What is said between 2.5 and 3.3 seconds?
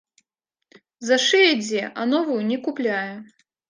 не купляе.